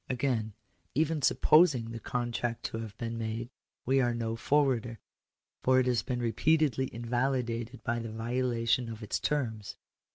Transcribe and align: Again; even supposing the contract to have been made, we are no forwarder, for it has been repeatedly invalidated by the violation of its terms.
Again; 0.09 0.53
even 0.95 1.21
supposing 1.21 1.91
the 1.91 1.99
contract 1.99 2.63
to 2.63 2.79
have 2.79 2.97
been 2.97 3.19
made, 3.19 3.51
we 3.85 4.01
are 4.01 4.15
no 4.15 4.35
forwarder, 4.35 4.97
for 5.61 5.79
it 5.79 5.85
has 5.85 6.01
been 6.01 6.19
repeatedly 6.19 6.91
invalidated 6.91 7.83
by 7.83 7.99
the 7.99 8.11
violation 8.11 8.89
of 8.89 9.03
its 9.03 9.19
terms. 9.19 9.77